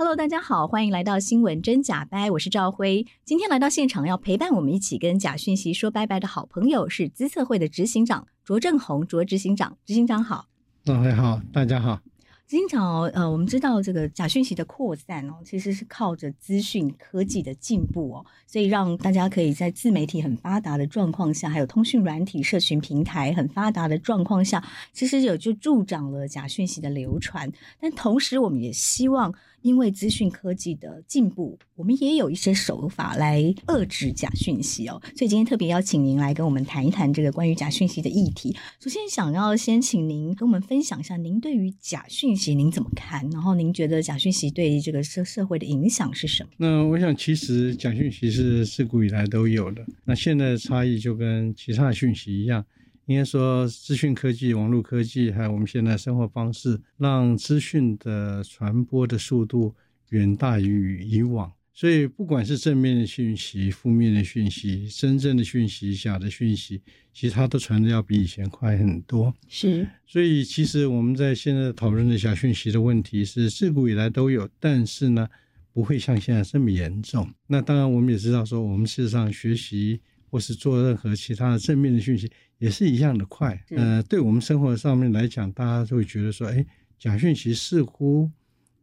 [0.00, 3.04] Hello，大家好，欢迎来到新闻真假掰，我是赵辉。
[3.24, 10.46] 今天来到现场要陪伴我们一起跟假讯息说拜拜的好朋友是资策会的执行长卓正宏，卓执行长，执行长好。
[10.84, 12.00] 各位好，大家好。
[12.46, 27.52] 执行长，呃，我们知道这个假讯息的扩散哦，其实是靠着资讯科技的进步哦，所以让大家可以在自媒体很发达的状况下，还有通讯软体、社群平台很发达的状况下，其实有就助长了假讯息的流传。
[27.80, 29.34] 但同时，我们也希望。
[29.62, 35.00] 因为资讯科技的进步，我们也有一些手法来遏制假讯息哦。
[35.16, 38.56] 所以今天特别邀请您来跟我们谈一谈这个关于假讯息的议题。
[38.80, 43.28] 首先，想要先请您跟我们分享一下，您对于假讯息您怎么看？
[43.30, 46.50] 然后您觉得假讯息对这个社社会的影响是什么？
[46.56, 49.84] 那我想，其实假讯息是自古以来都有的。
[50.04, 52.64] 那现在的差异就跟其他的讯息一样。
[53.08, 59.74] 应该说，资讯科技、网络科技，还有我们现在生活方式，让资讯的传播的速度
[60.10, 61.50] 远大于以往。
[61.72, 66.82] 所以，不管是正面的讯息、负面的讯息、真正的讯息、假的讯息，
[67.14, 69.34] 其实它都传的要比以前快很多。
[69.48, 69.88] 是。
[70.06, 75.26] 所以，其实我们在现在讨论的假讯息的问题是自古以来都有，但是呢，
[75.72, 77.26] 不会像现在这么严重。
[77.46, 82.30] 那当然，我们也知道说，我们事实上学习或是做任何其他的正面的讯息。
[82.58, 86.66] 也是一样的快，呃，对我们生活上面来讲，大家就会觉得说，哎，
[86.98, 88.28] 假讯息似乎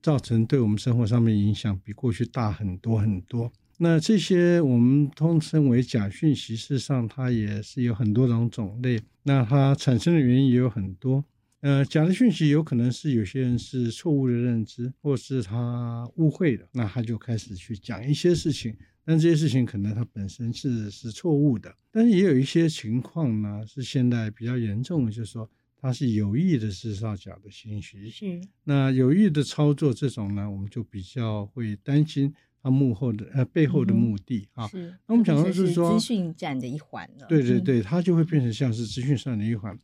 [0.01, 3.51] 造成对我们生活上面影响比过去大很多很多。
[3.77, 11.25] 那这些我们通称为假讯息，事实上它也是有很多种种类，那它产生的原因也有很多。
[11.59, 18.73] 呃，假的讯息有可能是有些人是错误的认知，或是他误会了，那他就开始去讲一些事情。
[19.05, 25.47] 但这些事情可能它本身是是错误的，但是也有一些情况呢，是现在比较严重的，就是说
[25.79, 28.09] 它是有意的制造假的信息。
[28.09, 28.41] 是。
[28.63, 32.33] 那有意的操作这种呢，我们就比较会担心
[32.63, 34.67] 它幕后的呃背后的目的啊。
[34.67, 34.89] 是。
[35.05, 37.27] 那我们讲到是说资讯战的一环了。
[37.29, 39.77] 对对对，它就会变成像是资讯战的一环。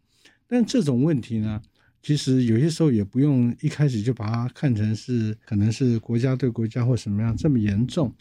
[0.48, 1.62] 但这种问题呢，
[2.02, 8.12] 其实有些时候也不用一开始就把它看成是可能是国家对国家或什么样这么严重。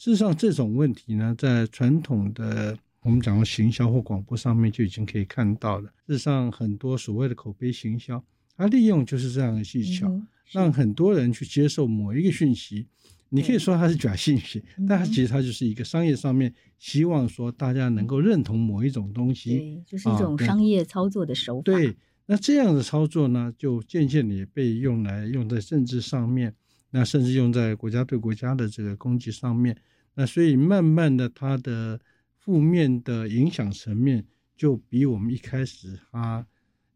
[0.00, 5.90] 事实上，这种问题呢，在传统的我们讲的行销或广播上面就已经可以看到了。
[6.06, 8.24] 事实上，很多所谓的口碑行销，
[8.56, 12.86] 它利用就是这样的技巧，嗯、让很多人去接受某一个讯息。
[13.28, 21.62] 你可以说它是假信息，嗯、但它其实它就是一个商业上面希望说大家能够认同某一种东西，对，就是一种商业操作的手法。
[21.64, 21.94] 对，
[22.24, 26.54] 那这样的操作呢，就渐渐的也被用来用在政治上面。
[26.90, 29.76] 那甚至用在国家对国家的这个攻击上面，
[30.14, 32.00] 那所以慢慢的，它的
[32.36, 34.24] 负面的影响层面
[34.56, 36.44] 就比我们一开始它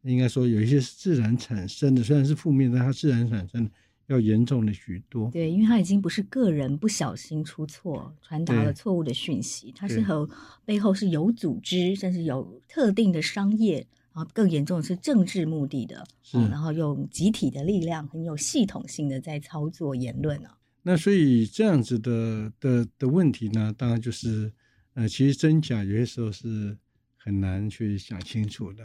[0.02, 3.70] 应该说有一些是自然产生的，虽然是负面，但它自然产生的
[4.08, 5.30] 要严重了许多。
[5.30, 10.28] 对，因为它已经不是个人不小心出错传达了错误的讯息，它是和
[10.64, 13.86] 背后是有组织，甚至有特定的商业。
[14.14, 20.56] 然后更严重的是政治目的的，然后用集体的力量，很有系统性的在操作言论啊。
[20.82, 24.52] 那所以这样子的的的问题呢，当然就是，
[24.94, 26.78] 呃，其实真假有些时候是
[27.16, 28.84] 很难去想清楚的。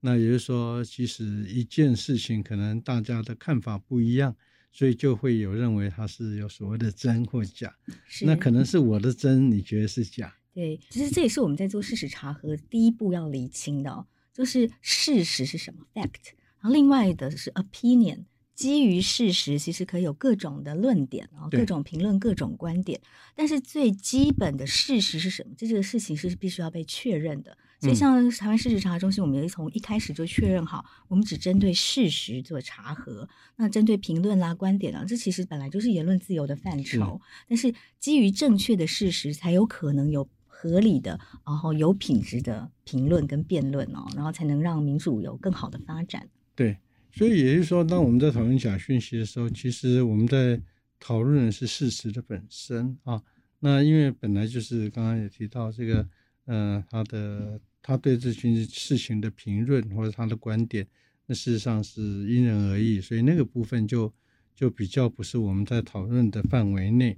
[0.00, 4.36] 那也就是说，其实一件事情可能大家的看法不一样，
[4.70, 7.74] 所以就会有认为它是有所谓的真或假。
[8.06, 10.36] 是那可能是我的真，你觉得是假？
[10.52, 14.06] 对，其实这也是我们在做事实查核第一步要厘清的哦，
[14.38, 16.30] 就是事实是什么 fact，
[16.60, 18.26] 然后另外的是 opinion。
[18.54, 23.00] 基于事实，其实可以有各种的论点啊，各种评论，各种观点。
[23.36, 25.54] 但是最基本的事实是什么？
[25.56, 27.56] 这这个事情是必须要被确认的。
[27.80, 33.28] 所以，像台湾事实查核中心，我们也从一开始就确认好，我们只针对事实做查核。
[33.54, 37.20] 那针对评论啦、观点啊，这其实本来就是言论自由的范畴。
[37.48, 40.28] 但是，基于正确的事实，才有可能有
[40.60, 46.28] 合理的，然后有品质的评论跟辩论哦，然后才能让民主有更好的发展。
[46.54, 46.78] 对。
[47.10, 50.60] 所以也就是说，当我们在讨论假讯息的时候，其实我们在
[51.00, 53.20] 讨论的是事实的本身啊。
[53.60, 56.06] 那因为本来就是刚刚也提到这个，
[56.44, 60.86] 呃，他的他对这件事情的评论或者他的观点，
[61.26, 62.00] 那事实上是
[62.30, 64.12] 因人而异，所以那个部分就
[64.54, 67.16] 就比较不是我们在讨论的范围内。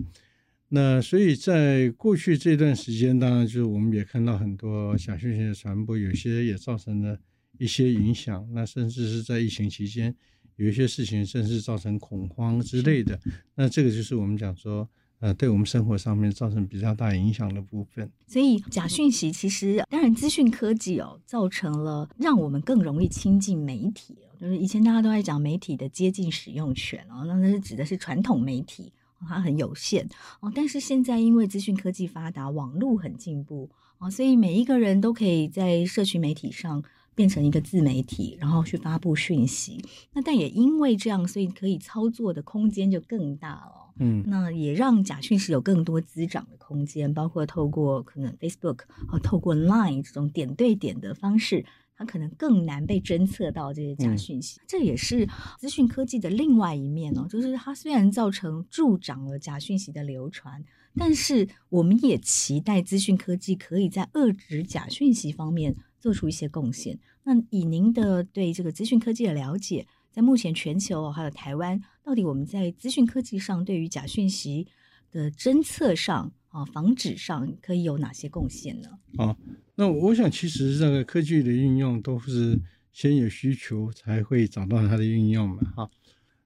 [0.70, 7.18] 那所以在过去这段时间，当然就是我们也看到很多假讯息的传播，有些也造成了。
[7.58, 10.14] 一些影响，那甚至是在疫情期间，
[10.56, 13.20] 有一些事情甚至造成恐慌之类的，
[13.54, 14.88] 那这个就是我们讲说，
[15.18, 18.10] 呃，对我们生活上面造成比较大影响的部分。
[18.26, 28.90] 所以假讯息其实，当然资讯科技哦，造成了让我们更容易亲近媒体，就是以前大家都在讲媒体的接近使用权哦，那那是指的是传统媒体，
[29.28, 30.08] 它很有限
[30.40, 36.82] 哦，但是现在因为资讯科技发达，网络很进步哦，所以每一个人都可以在社群媒体上。
[37.12, 39.84] 变成一个自媒体，然后去发布讯息。
[40.14, 43.92] 那但也因为这样，所以可以操作的空间就更大了。
[43.98, 51.66] 嗯，那也让假讯息有更多滋长的空间，包括透过可能 Facebook 和透过 Line 这种点对点的方式，
[52.00, 54.58] 它可能更难被侦测到这些假讯息。
[54.58, 60.64] 嗯，这也是资讯科技的另外一面哦，就是它虽然造成助长了假讯息的流传，
[60.94, 66.98] 但是我们也期待资讯科技可以在遏制假讯息方面做出一些贡献。
[67.22, 74.66] 那以您的对这个资讯科技的了解，在目前全球还有台湾，到底我们在资讯科技上对于假讯息
[75.10, 78.88] 的侦测上啊、防止上，可以有哪些贡献呢？
[79.16, 79.36] 啊，
[79.76, 82.60] 那我想其实这个科技的运用都是
[82.92, 85.62] 先有需求才会找到它的运用嘛。
[85.76, 85.90] 哈，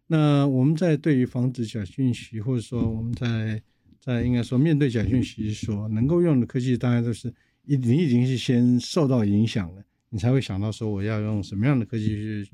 [0.06, 3.62] 那我们在对于防止假讯息，或者说我们在
[3.98, 7.32] 在应该说面对假讯息所能够用的科技，当然都是
[7.64, 9.82] 一你已经是先受到影响了。
[10.10, 12.50] 你才会想到说我要用什么样的科技去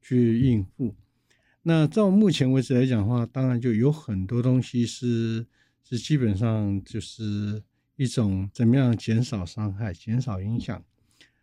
[0.00, 0.94] 去应付。
[1.64, 5.44] 那照目前为止来讲的话，当然就有很多东西是
[5.82, 7.62] 是基本上就是
[7.96, 10.82] 一种怎么样减少伤害、减少影响。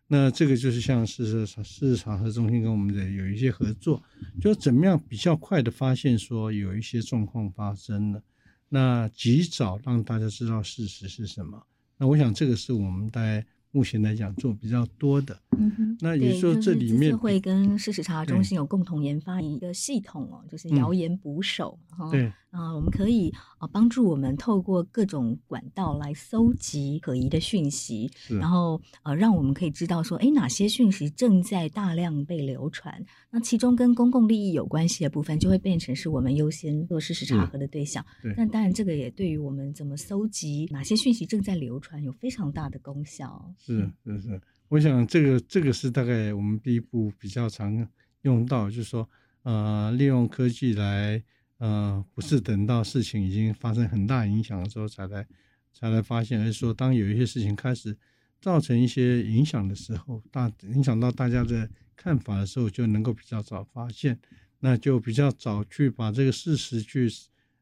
[0.06, 4.02] 那这个就是像事实事实查核中心跟我们的有一些合作，
[4.40, 8.22] 就怎么样比较快的发现说有一些状况发生了，
[8.68, 11.62] 那及早让大家知道事实是什么。
[11.98, 13.46] 那我想这个是我们在。
[13.72, 22.32] 目前来讲做比较多的，嗯，那也就是说这里面会跟事实查核中心有共同研发一个系统哦，就是谣言捕手，哈，对。
[22.50, 32.92] 啊，我们可以啊帮助我们透过各种管道来搜集可疑的讯息，然后呃让我们可以知道说，哎，哪些讯息正在大量被流传。
[33.30, 38.04] 那其中跟公共利益有关系的部分，就会变成是我们优先做事实查核的对象。
[38.20, 38.34] 对。
[38.36, 43.54] 但当然，这个也对于我们怎么搜集哪些讯息正在流传有非常大的功效。
[43.58, 44.40] 是是是，
[44.70, 47.86] 我想这个这个是大概我们第一步比较常
[48.22, 49.06] 用到，就是说
[49.42, 51.22] 呃利用科技来。
[51.60, 55.26] 呃，不是等到事情已经发生很大影响的时候才来
[55.74, 57.94] 才来发现，而是说当有一些事情开始
[58.40, 64.18] 造成一些影响的时候，大影响到大家的看法的时候，就能够比较早发现，
[64.60, 67.10] 那就比较早去把这个事实去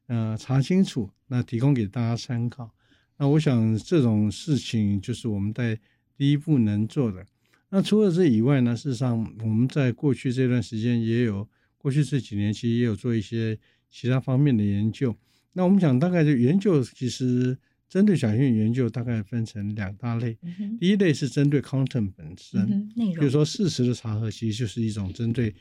[0.07, 2.73] 呃查清楚，那提供给大家参考。
[3.17, 5.77] 那我想这种事情就是我们在
[6.19, 7.25] 第一步能做的。
[7.71, 11.49] 那除了这以外呢，事实上我们在过去这段时间也有，
[11.79, 13.57] 过去这几年其实也有做一些。
[13.91, 15.17] 其他方面的研究，
[15.53, 17.57] 那我们讲大概就研究，其实
[17.89, 20.37] 针对小讯研究大概分成两大类。
[20.43, 25.51] 嗯、第一类是针对 content 本身，嗯、内容，比如说事实的查核，其实就是一种针对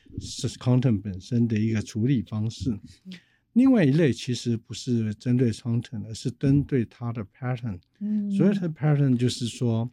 [0.59, 2.71] content 本身的一个处理方式。
[2.71, 3.15] 嗯、
[3.55, 7.79] 另外一类其实不是针对 content，而是针对它的 pattern。
[8.01, 9.91] 嗯，所以它的 pattern 就是说，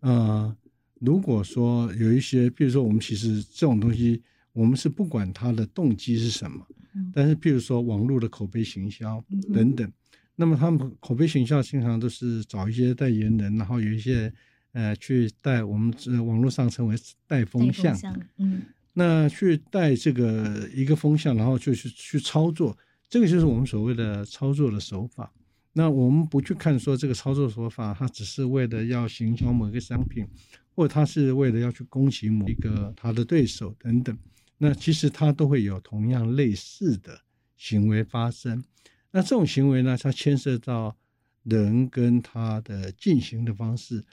[0.00, 0.56] 呃，
[0.98, 6.66] 如果说有一些，比如说我们其实这种东西，我们是不管它的动机是什么。
[7.14, 9.92] 但是，比如说网络的口碑行销等等，嗯、
[10.34, 14.32] 那么他们口碑行销经常都是找一些代言人，然后有一些
[14.72, 16.96] 呃去带我们这网络上称为
[17.28, 17.94] 带风向。
[17.94, 22.76] 风向嗯，那去带这个一个风向，然后就去去操作，
[23.08, 25.32] 这个就是我们所谓的操作的手法。
[25.72, 30.26] 那我们不去看说这个操作手法，它只是为了要行销某一个商品，
[30.74, 34.16] 或者它是为了要去攻击某一个他的对手等等。
[34.58, 37.20] 那其实它都会有同样类似的
[37.56, 38.62] 行为发生。
[39.10, 40.96] 那这种行为呢，它牵涉到
[41.44, 44.04] 人跟它的进行的方式，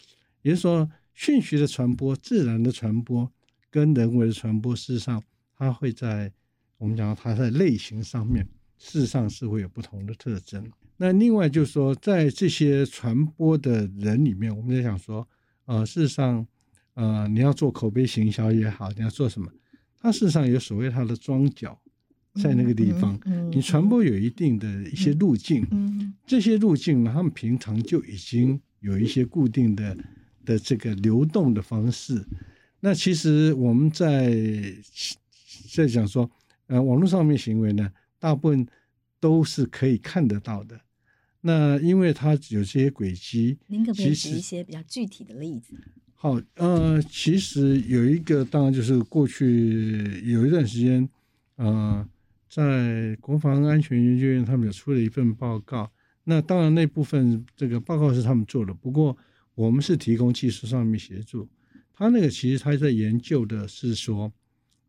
[0.44, 3.30] 也就是说，讯息的传播、自然的传播
[3.70, 5.22] 跟人为的传播，事实上
[5.58, 6.32] 它会在
[6.78, 8.48] 我们讲它在类型上面，
[8.78, 10.72] 事实上是会有不同的特征。
[10.98, 15.28] 那另外就是说，在这些传播的人里面，我们在想说，
[15.66, 16.46] 呃，事实上，
[16.96, 19.52] 呃，你要做口碑行销也好，你要做什么，
[20.00, 21.80] 它事实上有所谓它的装脚。
[22.44, 23.20] 在那个地方，
[23.52, 25.66] 你传播有一定的一些路径，
[26.28, 29.98] 这些路径呢，他们平常就已经有一些固定的
[30.46, 32.24] 的这个流动的方式。
[32.80, 34.32] 那其实我们在
[35.74, 36.30] 在讲说，
[36.68, 38.68] 呃，网络上面行为呢，大部分
[39.20, 40.80] 都是可以看得到的。
[41.48, 45.74] 那因为它有这些轨迹，您可不可以举一些比较具体的例子？
[46.14, 51.10] 好，呃，其实有一个，当然就是过去有一段时间，
[51.56, 52.08] 呃。
[52.50, 55.92] 在国防安全研究院，他们有出了一份报告。
[56.24, 59.16] 那当然，那部分这个报告是他们做的，不过
[59.54, 61.48] 我们是提供技术上面协助。
[61.94, 64.32] 他那个其实他在研究的是说，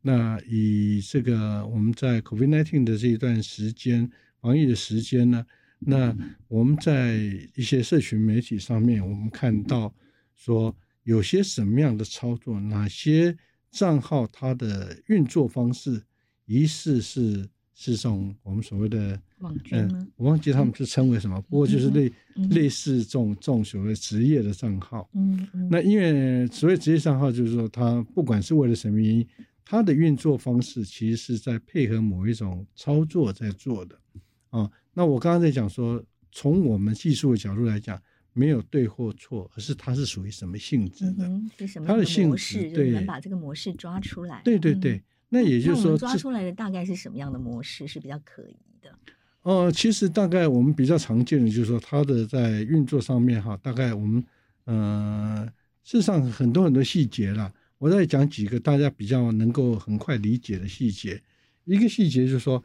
[0.02, 4.08] 那以这个我们在 COVID-19 的这一段时间
[4.40, 5.44] 防疫的时间呢，
[5.78, 6.16] 那
[6.48, 7.16] 我们在
[7.54, 9.94] 一些社群媒体上面，我们看到
[10.34, 13.36] 说有些什么样的操作，哪些
[13.70, 16.02] 账号它的运作方式。
[16.50, 19.54] 疑似是是这种我们所谓的网？
[19.70, 25.08] 嗯，我忘记他们是称为什么，嗯、不过就是类、嗯、类似这种这种所谓职业的账号。
[25.12, 25.68] 嗯嗯。
[25.70, 29.26] 那因为所谓职业账号，就是说它不管是为了什么原因，
[29.62, 34.00] 它的运作方式其实是在配合某一种操作在做的
[34.48, 34.70] 啊。
[34.98, 38.02] 那我刚刚在讲说，从我们技术的角度来讲，
[38.32, 41.24] 没有对或错，而是它是属于什么性质的？
[41.24, 41.78] 嗯、是？
[41.86, 44.42] 它的性质，对，能把这个模式抓出来。
[44.44, 44.96] 对对对。
[44.96, 48.98] 嗯那也就是说，抓出来的大概是什么样的模式是比较可疑的？
[49.42, 54.24] 呃，其实大概我们比较常见的就是说，它的在运作上面哈，大概我们
[54.64, 55.46] 呃，
[55.84, 57.52] 事实上很多很多细节啦。
[57.76, 61.22] 我再讲几个大家比较能够很快理解的细节。
[61.66, 62.64] 一个细节就是说，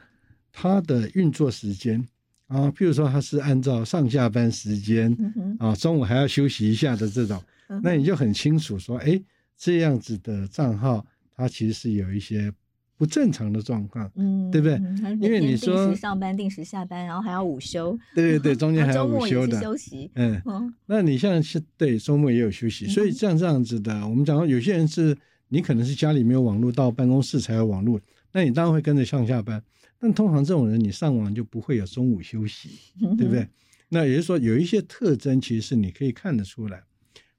[0.49, 2.07] 它的运作时间
[2.47, 5.15] 啊，譬如说他是按照上下班时间
[5.59, 7.41] 啊，中午还要休息一下的这种，
[7.81, 9.21] 那你就很清楚说，哎，
[9.57, 11.05] 这样子的账号。
[11.35, 12.53] 它其实是有一些
[12.95, 14.79] 不正常的状况，嗯，对不对？
[15.19, 20.39] 因为你说定时上班、定时下班，然后还要午休，对对对， 中间还要午休的休息，嗯，
[20.85, 27.99] 那你像是对周末也有休息，所以像这样子的，我们讲有些人是你可能是家里没有网络，到办公室才有网络，
[28.31, 29.59] 那你当然会跟着上下班。
[30.03, 32.69] 但通常这种人，你上网就不会有中午休息，
[33.17, 33.47] 对不对？
[33.87, 36.83] 那也就是说，有一些特征其实是你可以看得出来，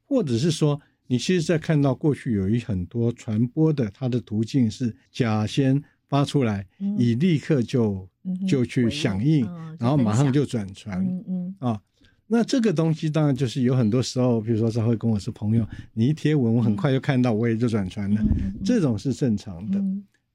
[0.07, 0.81] 或者是说。
[1.07, 6.67] 你其实，在看到过去有一很多传播的，它的途径是甲先发出来，
[6.99, 8.09] 乙立刻就
[8.49, 9.45] 就去响应，
[9.79, 11.81] 然后马上就转传，嗯嗯啊，
[12.27, 18.25] 那这个东西当然就是有很多时候，比如说他会跟我是朋友，你一贴文，我很快就看到，我也就转传了，
[18.65, 19.79] 这种是正常的。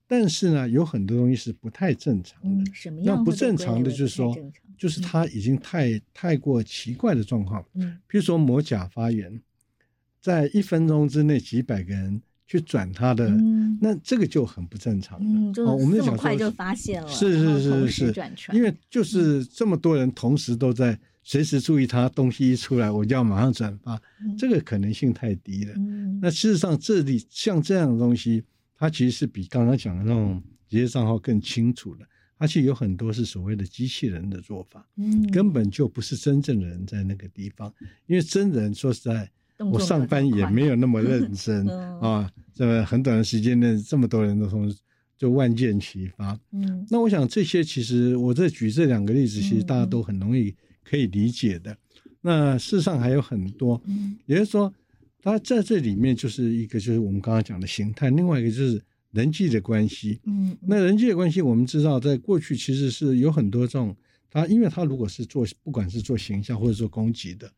[0.10, 2.72] 但是呢，有很多东西是不太正常的。
[2.74, 3.16] 什么样？
[3.16, 4.36] 那不正常的就是说，
[4.76, 9.40] 就是它已经太太过奇怪的状况，嗯，比如说某甲发言。
[10.22, 15.64] 在一分钟之内，几百个人去转他的，嗯、那这个就很不正常了。
[15.74, 25.74] 我们这么快就发现了，是是是是是，因为就是这么多人同时都在随时注意他东西一出来，我就要马上转发，嗯、这个可能性太低了。
[25.78, 28.44] 嗯、那事实上，这里像这样的东西，
[28.80, 32.08] 它其实是比刚刚讲的那种职业账号更清楚的，
[32.38, 37.72] 而且有很多是所谓的机器人的做法，嗯，根本就不是真正的人在那个地方，
[38.08, 39.30] 因为真人说实在。
[39.74, 41.68] 我上班也没有那么认真
[42.00, 44.74] 啊，这么很短的时间内，这么多人都从
[45.18, 46.40] 就万箭齐发。
[46.54, 51.78] 嗯，那我想这些其实我在举这两个例子，其实大家都很容易可以理解的。
[52.22, 53.82] 那事实上还有很多，
[54.28, 54.74] 也就是说，
[55.22, 60.20] 它在这里面就是一个就是我们刚刚讲的形态，另外一个就是人际的关系。
[60.26, 63.96] 嗯，那人际的关系，我们知道在过去其实是有很多这种，
[64.30, 67.52] 他因为他如果是做不管是做形象或者做攻击的。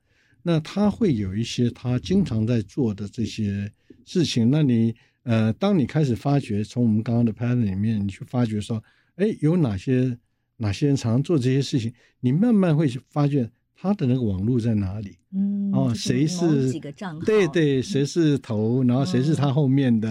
[0.43, 3.71] 那他会有一些他经常在做的这些
[4.05, 4.49] 事情。
[4.49, 8.83] 那你呃，当你开始发觉，从我们刚刚的 pattern 里面，你去发觉说，
[9.17, 10.17] 哎，有哪些
[10.57, 13.51] 哪些人常常做这些事情，你慢慢会发现
[13.81, 15.17] 他的那个网络在哪里？
[15.33, 17.25] 嗯，哦，谁是几个账号？
[17.25, 20.07] 对对，谁是头，然后谁是他后面的？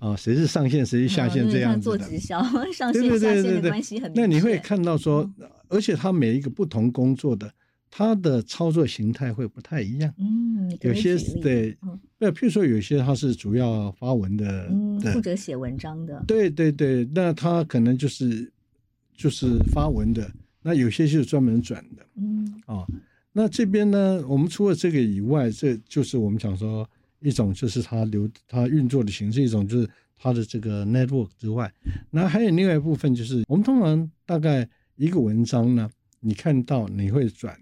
[0.00, 1.48] 啊，谁是上线，谁是下线？
[1.48, 1.96] 这样子的。
[1.96, 4.10] 做直销，上线下线的关系很。
[4.12, 5.30] 那你会看到说，
[5.68, 7.48] 而且他每一个不同工作的，
[7.92, 10.12] 他的操作形态会不太一样。
[10.18, 11.78] 嗯，有些对，
[12.18, 14.68] 那譬如说有些他是主要发文的，
[15.12, 16.24] 负责写文章的。
[16.26, 18.52] 对对对，那他可能就是
[19.16, 20.28] 就是发文的。
[20.64, 22.86] 那有些就是专门转的，嗯，哦，
[23.32, 26.88] 那这边呢，我们除了这个以外，这就是我们讲说
[27.20, 31.72] 一种就是它流它运作的形式，一种就是它的这个 network 之外，
[32.10, 37.58] 那还有另外一部分就是我们通常大概一个文章呢，你看到你会转。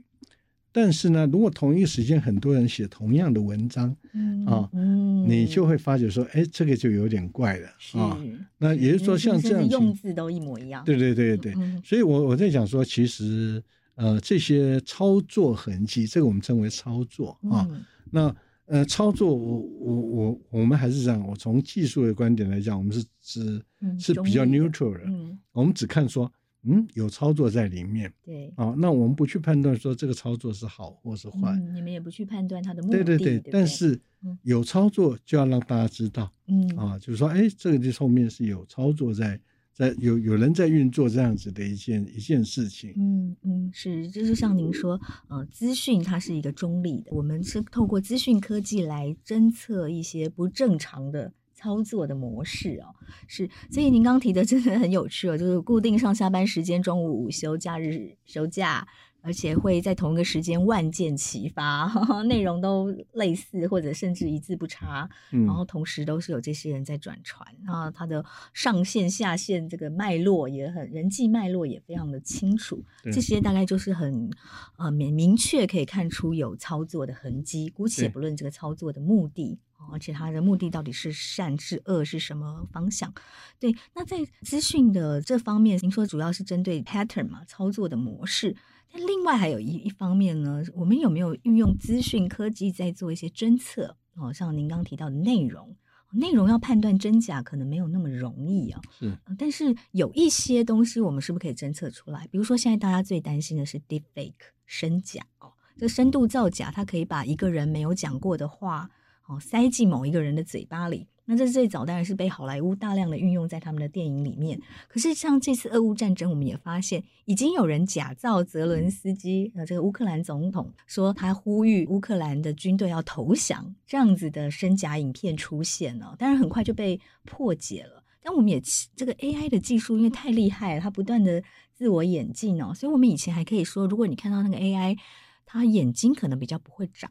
[0.72, 8.16] 但是呢，如果同一个时间很多人写同样的文章，嗯啊，嗯，你就会发觉说，哎，这个就有点怪了是啊。
[8.56, 10.84] 那也就是说，像这样用字都一模一样。
[10.84, 13.60] 对对对对，嗯、所以我我在讲说，其实
[14.00, 17.68] 呃，这些操作痕迹，这个我们称为操作啊。
[17.70, 26.32] 嗯、那呃，操作我我我我们还是这样，我从技术的观点来讲，我们是只、嗯、是比较 neutral 的，嗯、我们只看说。
[26.62, 28.12] 嗯，有操作在里面。
[28.22, 31.52] 对，啊，那我们不去判断说这个操作是好或是坏。
[31.52, 32.98] 嗯，你们也不去判断它的目的。
[32.98, 33.98] 对对对，对对，但是
[34.42, 36.30] 有操作就要让大家知道。
[36.48, 39.40] 嗯，啊，就是说，哎，这个这后面是有操作在，
[39.80, 42.92] 在有有人在运作这样子的一件一件事情。
[42.98, 51.32] 嗯嗯，是，就是像您说，呃，资讯它是一个中立的，我们是透过资讯科技来侦测一些不正常的。
[51.52, 52.88] 操作的模式哦，
[53.26, 58.88] 是，所以您刚提的真的很有趣哦，就是固定上下班时间，中午午休，假日休假，
[59.22, 74.30] 而且会在同一个时间万箭齐发，呵呵，内容都类似，或者甚至一字不差，嗯、然后同时都是有这些人在转传，然后它的上线下线这个脉络也很人际脉络也非常的清楚，这些大概就是很
[74.76, 79.58] 呃明明确可以看出有操作的痕迹，姑且不论这个操作的目的。
[79.90, 83.12] 而且他的目的到底是善是恶是什么方向？
[83.58, 88.54] 对，那在资讯的这方面，您说主要是针对 pattern 嘛，操作的模式。
[88.92, 93.96] 但另外还有一一方面呢，我们有没有运用资讯科技在做一些侦测？
[94.16, 95.76] 哦，像您刚提到的内容，
[96.12, 98.80] 内容要判断真假可能没有那么容易啊。
[98.98, 102.26] 是，但是有一些东西我们是不是可以侦测出来？
[102.28, 104.34] 比如说现在大家最担心的是 deepfake
[104.66, 108.90] 深假哦，这深度造假，它可以把一个人没有讲过的话。
[109.28, 114.60] 哦，塞进某一个人的嘴巴里，那这最早当然是被好莱坞大量的运用在他们的电影里面。
[114.88, 128.02] 可是像这次俄乌战争，我们也发现已经有人假造泽伦斯基，呃，这个乌克兰总统说他呼吁乌克兰的军队要投降，这样子的真假影片出现了，当然很快就被破解了。
[128.20, 128.60] 但我们也
[128.96, 131.40] 这个 AI 的技术因为太厉害了，它不断的
[131.72, 134.98] 自我演进哦，所以我们以前还可以说，如果你看到那个 AI，
[135.46, 137.10] 它眼睛可能比较不会长。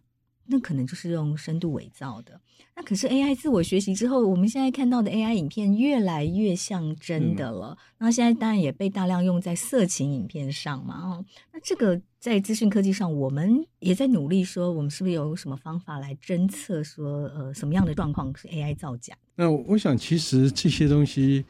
[0.50, 2.40] 那可能就是用深度伪造的。
[2.76, 7.78] 那可是 AI 自我学习之后，我们现在看到的 AI 影片越来越像真的了。
[7.98, 10.96] 那、嗯、现在当然也被大量用在色情影片上嘛。
[10.96, 19.14] 哦，那这个在资讯科技上，我们也在努力说，我们是不是有什么方法来侦测说，呃，什么样的状况是 AI 造假？
[19.36, 21.46] 那我想，其实这些东西，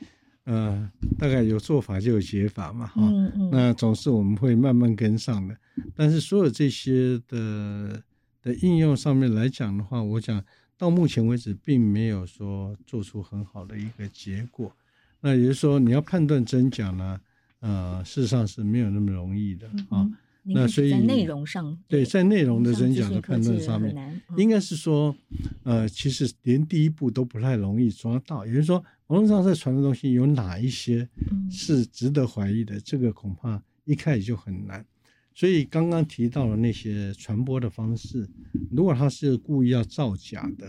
[0.45, 2.87] 呃，大概有做法就有解法嘛。
[2.87, 3.49] 哈、嗯嗯。
[3.51, 5.55] 那总是我们会慢慢跟上的。
[5.95, 8.01] 但是所有这些的。
[8.41, 10.43] 的应用上面来讲的话，我讲
[10.77, 14.75] 到目前为止并没有说做出很好的一个结果。
[15.21, 17.19] 那也就是说，你要判断真假呢，
[17.59, 20.09] 呃，事实上是没有那么容易的啊。
[20.43, 23.93] 那所以在内容上，对，在内容的真假的判断上面，
[24.29, 25.13] 嗯、应该是说，
[25.63, 28.45] 呃，其实连第一步都不太容易抓到。
[28.45, 31.07] 也就是说，网络上在传的东西有哪一些
[31.51, 34.83] 是值得怀疑的，嗯、这个恐怕一开始就很难。
[35.33, 38.27] 所以刚刚提到的那些传播的方式，
[38.71, 40.67] 如果他是故意要造假的，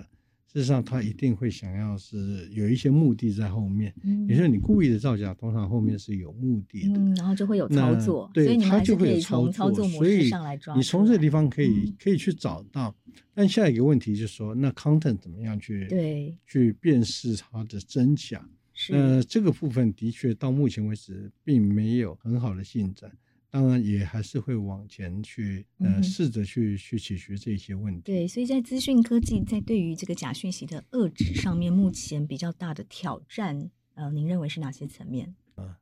[0.53, 3.93] 事实上他一定会想要是有一些目的在后面。
[4.03, 6.99] 嗯，也就是你故意的造假，通常后面是有目的的。
[6.99, 9.87] 嗯，然后就会有操作，对，他就会有操作。
[9.89, 10.75] 模式上来抓。
[10.75, 12.95] 所以你从这个地方可以可以去找到。
[13.35, 18.49] 但下一个问题就是说，那 content 怎么样去对去辨识它的真假？
[18.73, 18.95] 是。
[18.95, 23.11] 呃，这个部分的确到目前为止并没有很好的进展。
[23.51, 28.01] 当然也还是会往前去，呃，试着去去解决这些问题。
[28.03, 35.35] 对，所以在资讯科技在对于这个假讯息的遏制上面，目前比较大的挑战，呃，您认为是哪些层面？
[35.57, 35.81] 啊，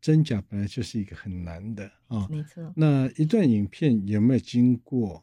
[0.00, 2.72] 真假本来就是一个很难的啊，没错。
[2.74, 5.22] 那一段影片有没有经过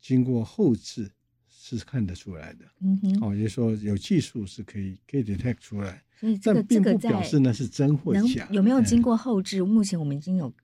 [0.00, 1.10] 经过后置
[1.48, 8.48] 是看得出来的，嗯哼，哦，也就是说有技术是可以可以 detect 出来，所以这个但并不表示那是真或假。
[8.52, 9.60] 有没有经过后置？
[9.64, 10.54] 目前我们已经有。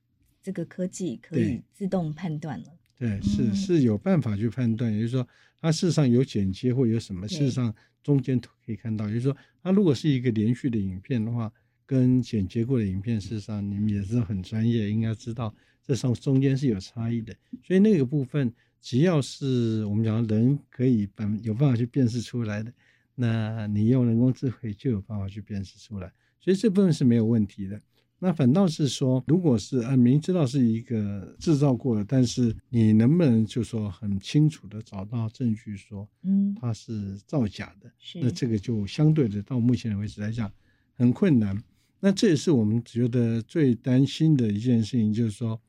[0.45, 2.65] 这个科技可以自动判断了。
[2.95, 5.27] 对，是是有办法去判断，也就是说，
[5.59, 11.51] 它事实上有剪接或有什么，事实上中间可以看到，也就是说，它如果是一个连续的影片的话，
[11.87, 15.51] 跟剪接过的影片，事实上你们也是很专业，应该知道
[15.83, 17.35] 这上中间是有差异的。
[17.63, 22.71] 所以那个部分，只要是我们讲人可以办有办法去辨识出来的，
[23.15, 27.81] 那你用人工智慧就有办法去辨识出来，所以这部分是没有问题的。
[28.17, 37.91] 那反倒是说，如果是啊，明知道是一个制造过的，但是你能不能就说很清楚的找到证据说，嗯，它是造假的？
[37.99, 40.51] 是，那这个就相对的到目前为止来讲
[40.93, 41.61] 很困难。
[41.99, 45.59] 那这也是我们觉得最担心的一件事情，就是说，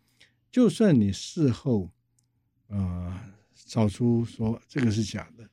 [0.51, 1.91] 就算你事后，
[2.69, 3.13] 呃，
[3.55, 5.49] 找出说这个是假的。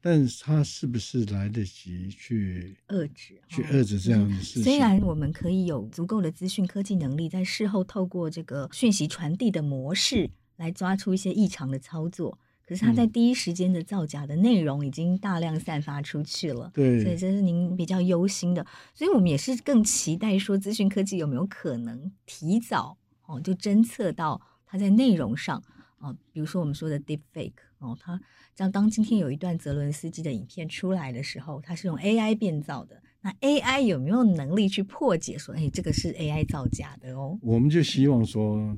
[0.00, 3.40] 但是它是不是来得及去遏制？
[3.48, 4.62] 去遏制这样的事情？
[4.62, 16.70] 虽然我们可以有足够的资讯科技能力，在事后透过这个讯息传递的模式来抓出一些异常的操作，可是他在第一时间的造假的内容已经大量散发出去了。
[16.72, 18.64] 对，所以这是您比较忧心的。
[18.94, 25.62] 所以我们也是更期待说，资讯科技有没有可能提早哦，就侦测到它在内容上
[25.98, 28.20] 啊，比如说我们说的 deepfake 哦，它。
[28.54, 33.00] 像当今天有一段泽伦斯基的影片出来的时候，它是用 AI 变造的。
[33.20, 37.38] 那 AI 有没有能力去破解说，哎，这个是 AI 造假的哦？
[37.42, 38.76] 我们就希望说，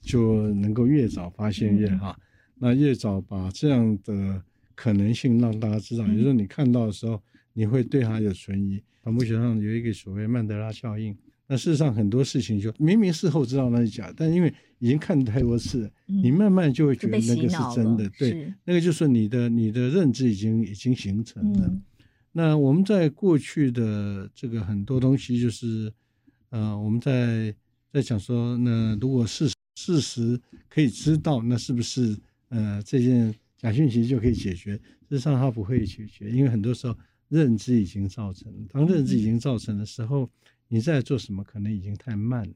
[0.00, 2.20] 就能够越早发现越好，嗯、
[2.58, 4.42] 那越早把这样的
[4.74, 6.06] 可能性让大家知道。
[6.06, 7.20] 也就是说，你看到的时候，
[7.52, 8.82] 你会对它有存疑。
[9.02, 11.14] 传播学上有一个所谓曼德拉效应。
[11.46, 14.52] 那事实上很多事情就明明事后知道那是假，但因为
[14.84, 18.06] 已经看太多次，嗯、你慢慢就会觉得那个是真的。
[18.18, 21.66] 对，那个就是你的你的认知已经已经形成了。
[21.66, 21.82] 嗯、
[22.32, 25.90] 那我们在过去的这个很多东西，就是
[26.50, 27.54] 呃，我们在
[27.90, 32.14] 在讲说，那如果事事实可以知道，那是不是
[32.50, 34.74] 呃这件假讯息就可以解决？
[35.08, 36.94] 事实上它不会解决，因为很多时候
[37.30, 40.24] 认知已经造成，当认知已经造成的时候。
[40.24, 40.30] 嗯
[40.66, 42.54] 你在做什么，可能已经太慢了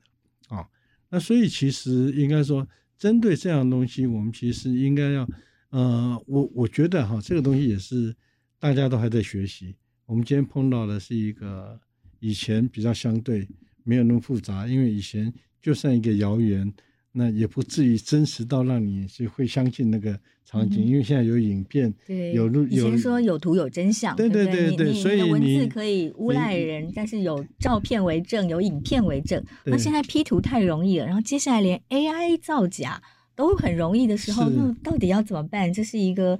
[0.49, 0.67] 啊、哦。
[1.11, 2.67] 那所以其实应该说，
[2.97, 5.29] 针对这样东西，我们其实应该要，
[5.71, 8.15] 呃，我我觉得哈，这个东西也是
[8.59, 9.75] 大家都还在学习。
[10.07, 11.81] 我们今天碰到的是一个
[12.21, 13.49] 以前比较相对
[13.85, 16.73] 没有那么复杂，因为以前就算一个谣言。
[17.19, 29.43] 那也不至于真实到让你是会相信那个场景，嗯、因为现在有影片，对有录，有以前说有图有真相，对对对对，所以文字可以诬赖人，但是有照片为证，有影片为证。
[29.65, 33.03] 那现在 P 图太容易了，然后接下来连 AI 造假
[33.35, 35.73] 都很容易的时候，那到底要怎么办？
[35.73, 36.39] 这是一个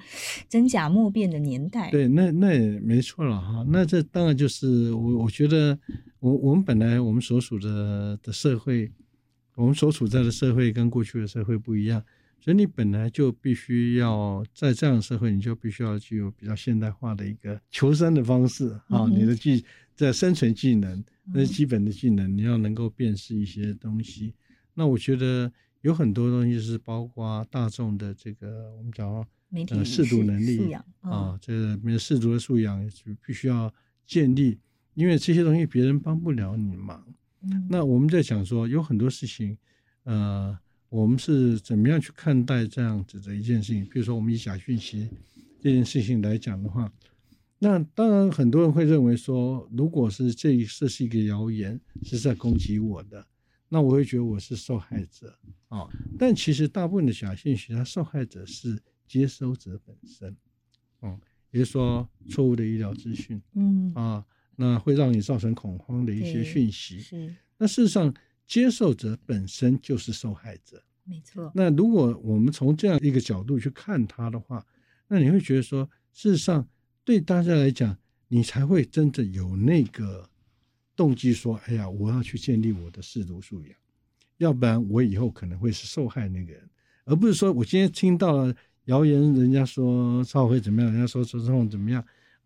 [0.49, 1.91] 真假莫辨的年代。
[1.91, 3.67] 对，那那也没错了哈。
[3.69, 5.77] 那这当然就是我我觉得，
[6.21, 8.89] 我我们本来我们所属的的社会。
[9.59, 12.01] 我们所处在的社会跟过去的社会不一样，
[12.39, 19.65] 所以你本来就必须要在这样的社会，你就必须要具有比较现代化的一个求生的方式啊，嗯、你的技
[19.97, 21.03] 在生存技能，
[21.35, 24.33] 那是基本的技能，你要能够辨识一些东西。
[24.75, 29.13] 那我觉得有很多东西是包括大众的这个我们讲
[29.71, 33.75] 呃识读能力啊，这个没有识读的素养就必须要
[34.07, 34.61] 建立，
[34.95, 37.05] 因为这些东西别人帮不了你忙。
[37.69, 39.57] 那我们在讲说，有很多事情，
[40.03, 43.85] 呃，我们是怎么样去看待这样子的一件事情？
[43.85, 45.09] 比如说，我们以假讯息
[45.61, 46.93] 这件事情来讲的话，
[47.59, 53.25] 那当然很多人会认为说，如果是这这是一个谣言，是在攻击我的，
[53.69, 55.91] 那我会觉得我是受害者啊、哦。
[56.19, 60.37] 但其实大部分的假讯息，它受害者是接收者本身，
[61.03, 61.19] 嗯，
[61.53, 64.25] 也就是说错误的医疗资讯，嗯啊。
[64.61, 67.33] 那会让你造成恐慌的一些讯息，是。
[67.57, 68.13] 那事实上，
[68.45, 71.53] 接受者本身就是受害者，没错。
[71.55, 74.67] 那如果我们从这样一个角度去看他的话，
[75.07, 76.69] 那你会觉得说，事实上
[77.05, 80.29] 对大家来讲，你才会真的有那个
[80.97, 83.73] 动机说，哎呀，我要去建立我的识读素养，
[84.39, 86.69] 要不然我以后可能会是受害那个人，
[87.05, 88.53] 而不是说我今天听到了
[88.87, 92.05] 谣言，人家说赵会怎么样，人家说周松怎么样。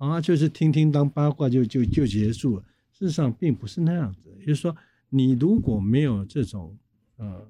[0.09, 2.63] 啊，就是听听当八卦就就就结束了。
[2.91, 4.77] 事实上并不是那样子，也就是说，
[5.11, 6.77] 你如果没有这种
[7.19, 7.49] 呃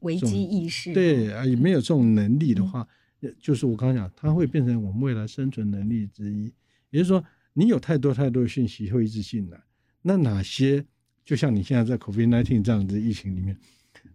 [0.00, 2.84] 危机意识，对啊，也没有这种能力的话，
[3.20, 6.52] 嗯、就是我刚刚讲，它会变成我们未来生存能力之一。
[6.90, 9.62] 也就是说，你有太多太多的讯息会一直进来，
[10.02, 10.84] 那哪些
[11.24, 13.56] 就像你现在在 COVID-19 这样子的疫情里面，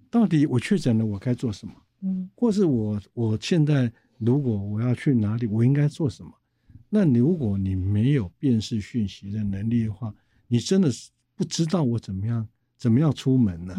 [0.09, 1.73] 到底我确诊了，我该做什么？
[2.01, 6.31] 嗯，或是我我现在如果我要去哪里，我应该做什么？
[6.89, 10.13] 那如果你没有辨识讯息的能力的话，
[10.47, 12.47] 你真的是不知道我怎么样
[12.77, 13.73] 怎么样出门呢？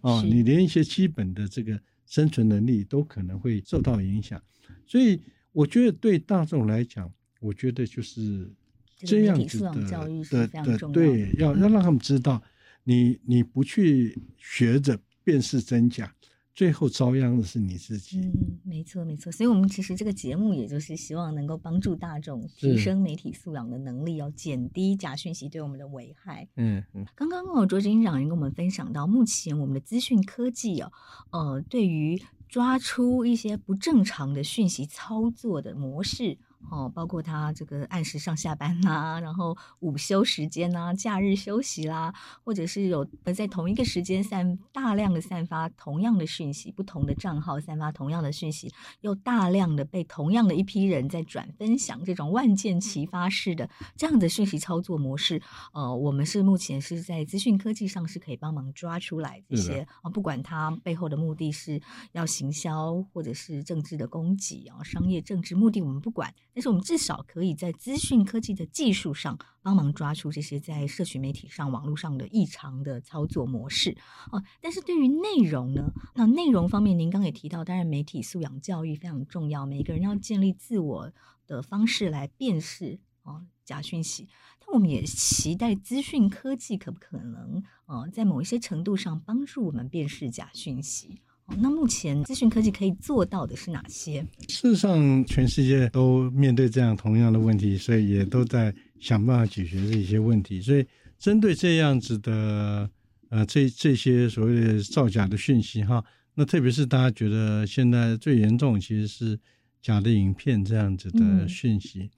[0.00, 4.42] 啊、你连一些基本的这个生存能力都可能会受到影响。
[4.84, 5.20] 所以
[5.52, 8.50] 我觉得对大众来讲，我觉得就是
[8.98, 12.42] 这样子的的的，的，对，要要让他们知道，
[12.82, 16.12] 你你不去学着辨识真假。
[16.56, 18.18] 最后遭殃的是你自己。
[18.18, 18.32] 嗯，
[18.64, 19.30] 没错没错。
[19.30, 26.48] 所以，我们其实这个节目，也就是希望能够帮助大众提升媒体素养的能力，要减低假讯息对我们的危害。
[26.56, 27.04] 嗯嗯。
[27.14, 30.90] 刚刚哦，卓执行长跟我们分享到，目前我们的资讯科技哦，
[31.30, 36.38] 呃，对于抓出一些不正常的讯息操作的模式。
[36.70, 42.12] 哦，包括他这个按时上下班呐、啊，然后午休时间呐、啊，假日休息啦，
[42.44, 55.40] 或者是有在同一个时间散大量的散发同样的讯息，不同的账号散发同样的讯息，又大量的被同样的一批人在转分享，这种万箭齐发式的这样的讯息操作模式，
[55.72, 61.80] 呃，我们是目前是在资讯科技上是可以帮忙抓出来这些啊、呃，不管它背后的目的是
[62.12, 66.34] 要行销或者是政治的攻击啊，商业政治目的我们不管。
[66.56, 73.94] 但是我们至少可以在资讯科技的技术上帮忙抓出这些在社群媒体上、网络上的异常的操作模式
[74.32, 74.42] 哦。
[74.62, 75.92] 但是对于内容呢？
[76.14, 81.12] 那内容方面，您刚也提到，当然媒体素养教育非常重要，每个人要建立自我
[81.46, 84.26] 的方式来辨识哦假讯息。
[84.58, 91.20] 但我们也期待资讯科技可不可能哦，在某一些程度上帮助我们辨识假讯息。
[91.58, 94.20] 那目前资讯科技可以做到的是哪些？
[94.48, 100.60] 事实上，全世界都面对这样同样的问题，所以也都在想办法解决这些问题。
[100.60, 100.84] 所以，
[101.18, 102.90] 针对这样子的
[103.28, 106.04] 呃，这这些所谓的造假的讯息哈，
[106.34, 109.38] 那特别是大家觉得现在最严重，其实是
[109.80, 112.00] 假的影片这样子的讯息。
[112.00, 112.10] 嗯、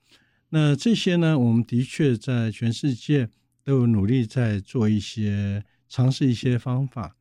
[0.49, 3.29] 那这些呢，我们的确在全世界
[3.63, 7.15] 都有努力在做一些尝试一些方法。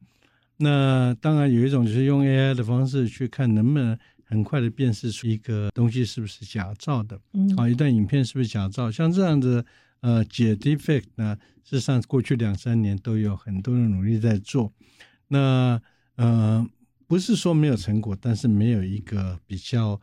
[0.59, 8.91] 那当然有一种就是用 AI 的方式去看能不能很快的辨识出一个东西是不是假造的，嗯，啊，一段影片是不是假造？
[8.91, 9.65] 像这样的
[10.01, 14.73] 呃解 Deepfake 呢，事实上过去两三年都有很多的努力在做。
[15.29, 15.81] 那
[16.17, 16.67] 呃
[17.07, 20.01] 不是说没有成果，但是没有一个比较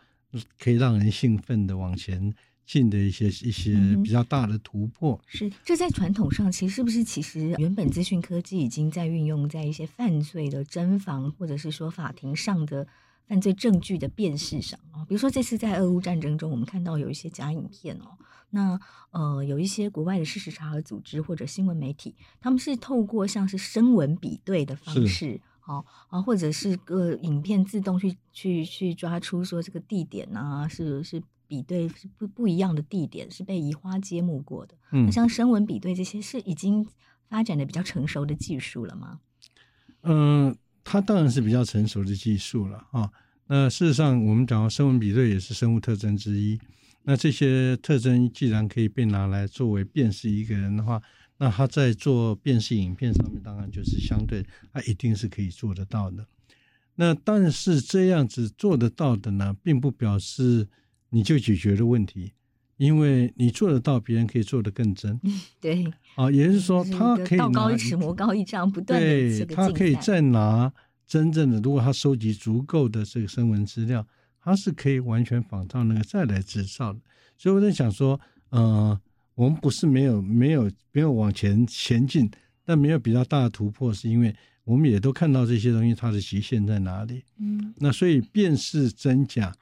[0.57, 2.33] 可以让人兴奋的往前。
[2.65, 5.13] 进的一些一些比较大的突破。
[5.13, 12.87] 嗯、是，这在传统上其实是不是其实原本资讯科技已经在运用在一些犯罪的侦防，或者是说法庭上的
[13.27, 15.05] 犯罪证据的辨识上啊？
[15.05, 18.17] 比如说这次在俄乌战争中，我们看到有一些假影片哦，
[18.49, 18.79] 那
[19.11, 31.21] 呃有一些国外的事实查核组织或者新闻媒体，他们是透过像是声纹比对的方式，哦啊，或者是个影片自动去去去抓出说这个地点啊是是。
[31.47, 34.75] 比对是不不一样的地点，是被移花接木过的。
[34.91, 36.85] 嗯，像声纹比对这些，是已经
[37.27, 39.19] 发展的比较成熟的技术了吗？
[40.01, 43.11] 嗯、呃，它当然是比较成熟的技术了啊。
[43.47, 46.59] 那事实上，我们讲到声纹比对也是生物特征之一。
[47.03, 51.01] 那这些特征既然可以被拿来作为辨识一个人的话，
[51.37, 56.25] 那他在做辨识影片上面，当然就是相对，他一定是可以做得到的。
[56.95, 60.67] 那但是这样子做得到的呢，并不表示。
[61.15, 62.33] 你就解决了问题，
[62.75, 65.17] 因为你做得到，别人可以做得更真。
[65.61, 69.07] 对，啊，也就是说，他可以道高一尺，魔高一丈，不断的。
[69.07, 70.73] 对，他可以再拿
[71.07, 74.05] 真正的，如果他收集足够的这个声纹资料，
[74.41, 76.99] 他是可以完全仿照那个再来制造的。
[77.37, 78.99] 所以我在想说，呃，
[79.35, 82.29] 我们不是没有没有没有往前前进，
[82.65, 87.23] 但没有比较大的突破，是因为我们也都看到这些东西它的极限在哪里。
[87.39, 89.55] 嗯，那所以辨识真假。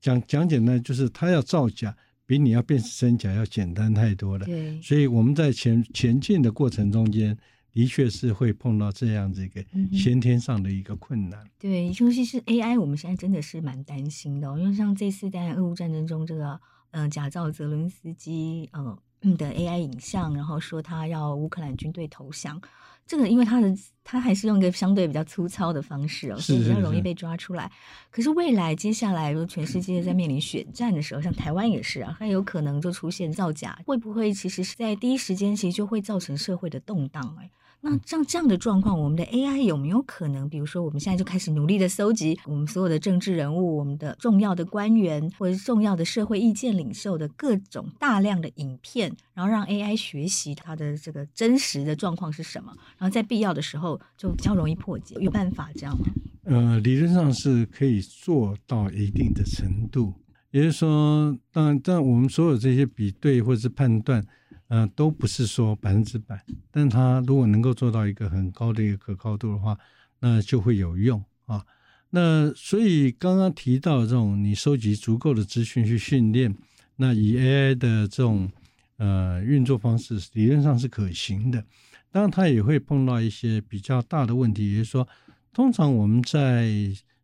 [0.00, 4.44] 讲讲简单，就是他要造假，比你要辨识真假要简单太多了。
[4.46, 7.36] 对，所以我们在前前进的过程中间，
[7.72, 11.44] 的确是会碰到这样子一个先天上的一个困难。
[11.44, 18.98] 嗯、对，尤其是 AI，我们现在真的是蛮担心的、哦，因为像这次在俄乌战争中，这个呃假造泽伦斯基呃
[19.36, 22.60] 的 AI 影像，然后说他要乌克兰军队投降。
[23.08, 27.72] 这个，因为他的他还是用一个相对比较粗糙的方式哦，所以比较容易被抓出来。
[28.10, 37.34] 可是未来接下来，如果全世界在面临选战的时候，像台湾也是啊，它有可能就出现造假，会不会其实是在第一时间其实就会造成社会的动荡？
[37.40, 37.50] 哎。
[37.80, 56.06] 那像这样的状况，我们的 AI 有没有可能，比如说我们现在就开始努力的搜集我们所有的政治人物、我们的重要的官员或者重要的社会意见领袖的各种大量的影片，然后让 AI 学习它的这个真实的状况是什么，然后在必要的时候就比较容易破解，有办法这样吗？
[56.44, 60.14] 呃，理论上是可以做到一定的程度，
[60.50, 64.26] 也就是说，当然，但我们所有这些比对或者是判断。
[64.68, 69.78] 嗯、都不是说百分之百，但它如果能够做到一个很高的一个可靠度的话，
[70.20, 71.64] 那就会有用啊。
[72.10, 76.54] 那所以刚刚提到这种，你收集足够的资讯去训练，
[76.96, 78.50] 那以 AI 的这种
[78.96, 81.64] 呃运作方式，理论上是可行的。
[82.10, 85.06] 当然，它也会碰到一些比较大的问题，也就是说，
[85.52, 86.70] 通常我们在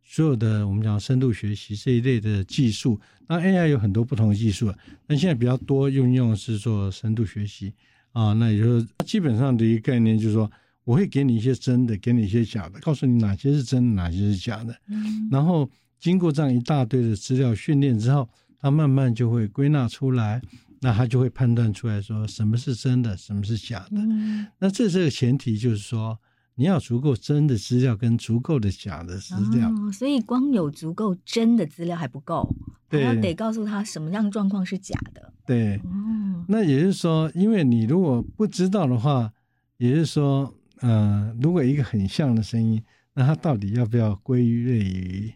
[0.06, 4.72] 所有的我们讲深度学习这一类的技术，那 AI 有很多不同的技术，
[5.08, 7.72] 那现在比较多运用是做深度学习
[8.12, 8.34] 啊。
[8.34, 10.48] 那也就是基本上的一个概念，就是说
[10.84, 14.76] 我会给你一些真的，给你一些假的，告诉你哪些是真的，哪些是假的。
[14.88, 15.28] 嗯。
[15.32, 18.28] 然后经过这样一大堆的资料训练之后，
[18.60, 20.40] 它慢慢就会归纳出来，
[20.80, 23.96] 那它就会判断出来说什么是真的，什么是假的。
[23.96, 24.46] 嗯。
[24.58, 26.16] 那这这个前提就是说。
[26.56, 32.54] 你要足够真的资料跟足够的假的资料，哦，所以光有足够真的资料还不够，
[32.88, 35.32] 还要得告诉他什么样状况是假的。
[35.44, 39.32] 对，哦，那也就是说，因为你如果不知道的话，
[39.78, 42.80] 也就是说，呃，如果一个很像的声音，
[43.14, 45.34] 那它到底要不要归类于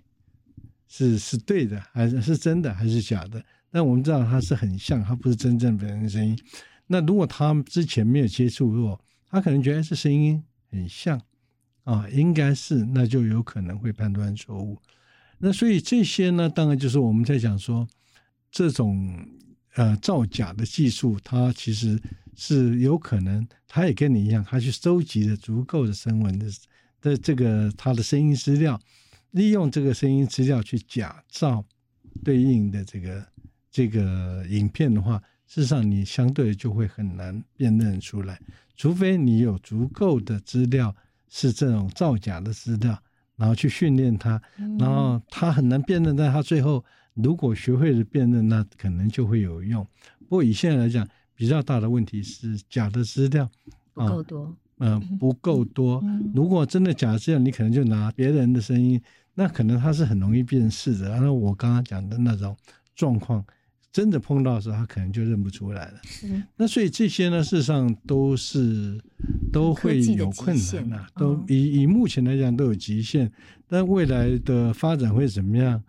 [0.87, 3.45] 是是对的，还是是真的，还是假的？
[3.73, 6.39] 但我们知道它是很像，它不是真正本人的声音。
[6.87, 10.41] 那如果他之前没有接触过，他可能觉得是声音。
[10.71, 11.21] 很像
[11.85, 14.79] 啊，应该是，那就有可能会判断错误。
[15.39, 17.87] 那所以这些呢，当然就是我们在讲说，
[18.51, 19.27] 这种
[19.75, 22.01] 呃造假的技术，它其实
[22.35, 26.47] 是有可能，它也跟你一样，它去收集了足够的声纹的
[27.01, 28.81] 的这个它的声音资料，
[29.31, 31.65] 利用这个声音资料去假造
[32.25, 33.27] 对应的这个
[33.71, 35.23] 这个影片的话。
[35.49, 38.39] 事实上，你相对就会很难辨认出来，
[38.77, 40.95] 除非你有足够的资料
[41.27, 42.97] 是这种造假的资料，
[43.35, 44.41] 然后去训练它，
[44.79, 46.85] 然后它很难辨认，但它最后
[47.15, 49.83] 如果学会了辨认，那可能就会有用。
[50.19, 53.51] 不过以现在来讲，比较大的问题是假的资料
[53.95, 56.05] 不够多，嗯、呃， 不够多。
[56.35, 59.01] 如果真的假的资料，你可能就拿别人的声音，
[59.33, 61.09] 那可能它是很容易辨识的。
[61.09, 62.55] 然后我刚刚讲的那种
[62.95, 63.43] 状况。
[63.91, 66.01] 真的碰到的时候，他可能就认不出来了。
[66.05, 69.03] 是，那所以这些呢，事实上都是
[69.51, 73.33] 都会有困难的，都以以目前来讲都有极限，
[73.67, 75.83] 但未来的发展会怎么样？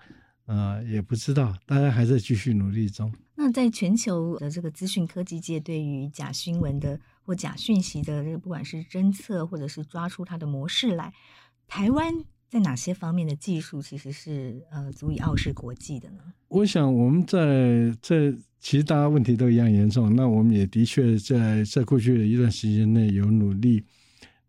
[0.45, 3.13] 啊、呃，也不知道，大家还在继续努力中。
[3.35, 11.13] 那在全球的这个资讯科技界，对于假新闻的或假讯息的，不管是侦测或者是抓出它的模式来，
[11.67, 12.23] 台湾。
[12.49, 16.17] 在哪些方面的技术其实是呃足以傲视国际的呢？
[16.47, 23.83] 我想我们在在其实大家问题都一样严重，那我们也的确在在过去的一段时间内有努力。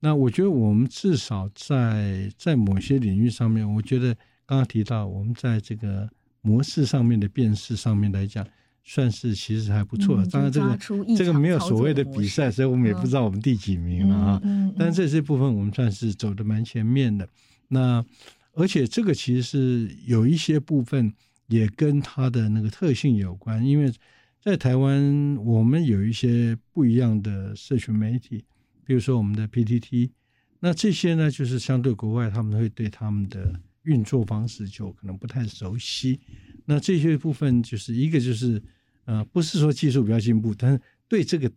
[0.01, 4.15] 那我觉得我们至少在在某些领域上面，我觉得
[4.47, 6.09] 刚刚提到我们在这个
[6.41, 8.47] 模式上面的辨识上面来讲，
[8.83, 10.17] 算是其实还不错。
[10.25, 10.79] 嗯、当然这个
[11.19, 14.41] 这个没有所谓的比赛，所以我们也不知道我们第几名了啊。
[14.43, 17.29] 嗯嗯嗯、但这些部分我们算是走的蛮前面的。
[17.73, 18.05] 那，
[18.53, 21.13] 而且这个其实是有一些部分
[21.47, 23.93] 也跟它的那个特性有关，因为
[24.41, 28.45] 在台湾我们有一些不一样的社群媒体，
[28.85, 30.11] 比如说我们的 PTT，
[30.59, 36.21] 那这些呢就是相对国外他们会对他们的运作方式就可能不太熟悉，
[36.65, 38.63] 那这些部分就是一个就是
[39.05, 41.51] 呃不是说技术比较进步，但是对这个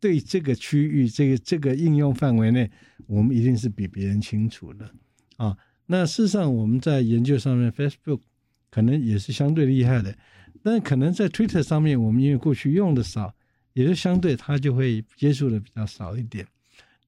[0.00, 2.70] 对这个区域这个这个应用范围内，
[3.06, 4.90] 我们一定是比别人清楚的。
[5.40, 8.20] 啊，那事实上我们在研究上面，Facebook
[8.70, 10.14] 可能也是相对厉害的，
[10.62, 13.34] 但可能在 Twitter 上面，我们因为过去用的少，
[13.72, 16.46] 也就相对它就会接触的比较少一点。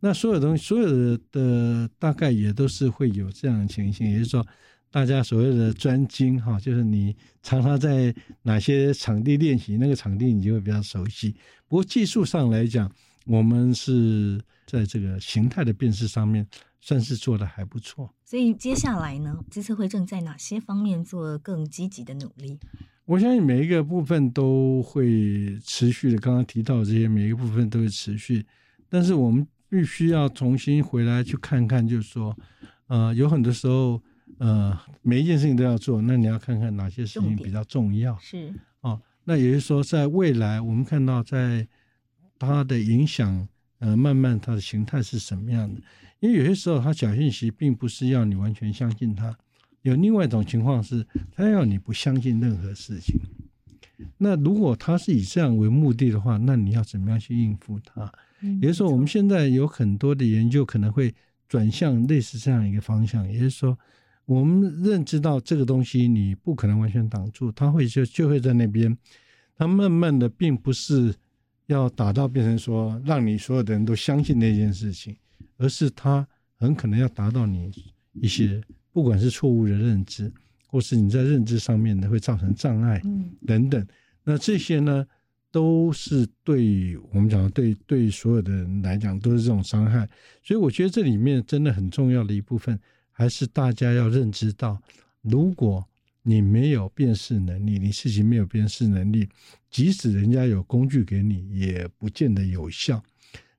[0.01, 4.47] 那所有东西，所有的的大概也都是会有这样的情形，也就是说，
[4.91, 11.37] 大家所谓的专精哈，就是你常常在哪些场地练习，那个场地你就会比较熟悉。
[11.69, 12.91] 不过技术上来讲，
[13.27, 16.47] 我们是在这个形态的辨识上面。
[16.85, 22.59] 算是做的还不错，所以接下来呢，资策会正在哪些方面做更积极的努力？
[23.05, 26.19] 我相信每一个部分都会持续的。
[26.19, 28.45] 刚刚提到这些每一个部分都会持续，
[28.89, 32.37] 但是我们必须要重新回来去看看，就是说，
[32.89, 34.03] 呃，有很多时候，
[34.39, 38.19] 呃，每一件事情都要做，那你要看看哪些事情比较重要。
[38.19, 41.69] 是哦，那也就是说，在未来我们看到在
[42.41, 43.47] 它的影响，
[43.79, 45.81] 呃，慢慢它的形态是什么样的？
[46.23, 49.37] 因为有些时候，他假讯息并不是要你完全相信他，
[49.81, 53.21] 有另外一种情况是，他要你不相信任何事情。
[54.19, 58.09] 那如果他是以这样为目的的话，那你要怎么样去应付他？
[58.61, 61.13] 也就是说，我们现在有很多的研究可能会
[61.49, 63.77] 转向类似这样一个方向，也就是说，
[64.25, 68.97] 我们认知到这个东西你不可能完全挡住，他会就就会在那边，
[69.57, 71.13] 他慢慢的并不是
[71.67, 75.17] 要打到变成说让你所有的人都相信那件事情。
[75.63, 77.71] 而是他很可能要达到你
[78.15, 78.61] 一些
[78.91, 80.31] 不管是错误的认知，
[80.67, 83.01] 或是你在认知上面呢会造成障碍，
[83.47, 83.87] 等等。
[84.25, 85.07] 那这些呢，
[85.53, 90.05] 都是对我们讲对对所有的人来讲都是这种伤害。
[90.43, 92.77] 所以我觉得这里面真的很重要的一部分，
[93.13, 94.83] 还是大家要认知到，
[95.21, 95.89] 如果
[96.23, 99.29] 你没有辨识能力，你自己没有辨识能力，
[99.71, 103.01] 即使人家有工具给你，也不见得有效。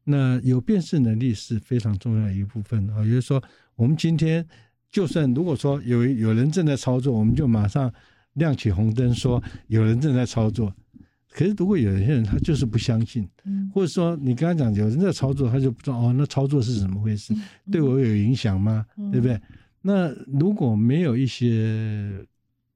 [0.06, 3.42] 那有辨识能力是非常重要的一部分啊，也就是说，
[3.76, 4.46] 我们今天
[4.92, 7.92] 就算如果说有有人正在操作，我们就马上
[8.34, 10.74] 亮起红灯，说有人正在操作。
[11.30, 13.28] 可是如果有些人他就是不相信，
[13.74, 17.34] 或者说你跟他讲有人在操作，他就不知道哦，那操作是怎么回事？
[17.72, 18.86] 对我有影响吗？
[19.12, 19.40] 对不对？
[19.82, 22.24] 那如果没有一些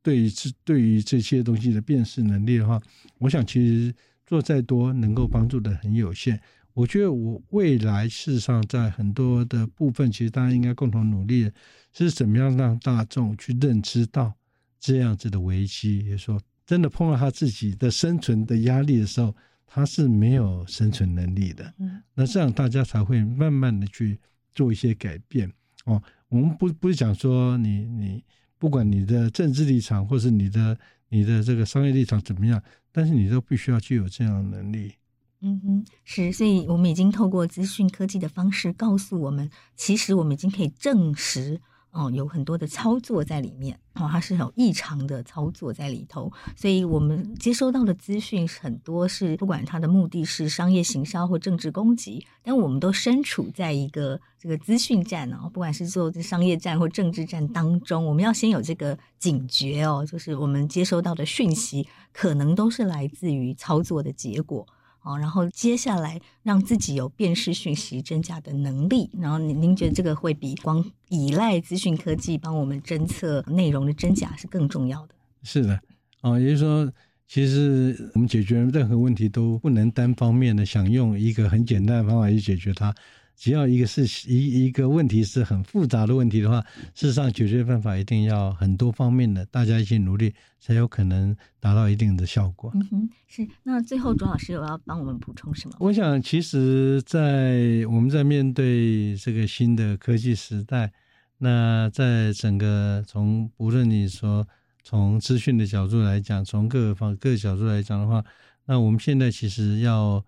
[0.01, 2.82] 对于这对于这些东西的辨识能力的话，
[3.19, 3.93] 我想其实
[4.25, 6.39] 做再多能够帮助的很有限。
[6.78, 11.51] 我觉得我未来事实上在很多的部分，其实大家应该共同努力的
[11.91, 14.32] 是怎么样让大众去认知到
[14.80, 21.73] 这样子的危机，也就是说，真的碰到他自己的生存的压力的时候，他是没有生存能力的。
[22.13, 24.19] 那这样大家才会慢慢的去
[24.51, 25.51] 做一些改变。
[25.86, 25.99] 哦，
[26.30, 28.23] 我们不不是讲说你你
[28.59, 30.78] 不管你的政治立场或是你的
[31.09, 32.61] 你的这个商业立场怎么样，
[32.91, 34.93] 但是你都必须要具有这样的能力。
[35.40, 41.62] 嗯哼，是，所以我们已经透过资讯科技的方式告诉我们，其实我们已经可以证实，
[41.92, 64.68] 哦，有很多的操作在里面，哦，它是有异常的操作在里头，所以我们接收到的资讯很多是，不管它的目的是商业行销或政治攻击，但我们都身处在一个这个资讯战哦，不管是做商业战或政治战当中，我们要先有这个警觉哦，就是我们接收到的讯息可能都是来自于操作的结果。
[65.08, 75.16] 哦，然后接下来让自己有辨识讯息真假的能力，然后您您觉得这个会比光依赖资讯科技帮我们侦测内容的真假是更重要的？
[75.43, 75.80] 是的，
[76.20, 76.91] 啊，也就是说，
[77.26, 82.93] 其实我们解决任何问题都不能单方面的想用一个很简单的方法去解决它。
[83.38, 86.60] 只要一个是一一个问题是很复杂的问题的话，
[86.96, 92.72] 事实上解决办法一定要很多方面的，大家一起努力才有可能达到一定的效果。
[92.74, 93.48] 嗯哼，是。
[93.62, 95.76] 那最后，卓老师有要帮我们补充什么？
[95.80, 100.92] 我想，其实，在我们在面对这个新的科技时代，
[101.38, 104.48] 那在整个从无论你说
[104.84, 108.26] 从资讯的角度来讲，从各个方各个角度来讲的话，
[108.66, 110.26] 那我们现在其实要。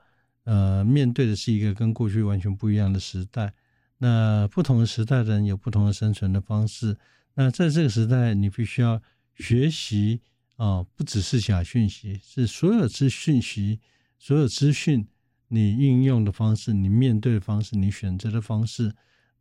[0.50, 3.54] 呃，面对的是一个跟过去完全不一样的时代。
[4.00, 6.98] 那不同的时代的人有不同的生存的方式。
[7.36, 9.00] 那在这个时代，你必须要
[9.36, 10.22] 学习
[10.56, 13.80] 啊、不只是假讯息，是所有资讯息、
[14.18, 15.06] 所有资讯，
[15.50, 18.92] 你应用的方式、你面对的方式、你选择的方式，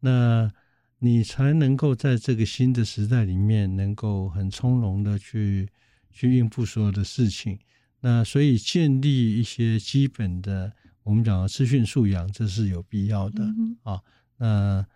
[0.01, 0.53] 那
[0.99, 5.71] 你才能够在这个新的时代里面，能够很从容的去
[6.13, 7.59] 去应付所有的事情。
[8.01, 10.71] 那所以建立一些基本的。
[11.09, 13.99] 我们讲的资讯素养，这是有必要的、嗯、啊。
[14.37, 14.87] 那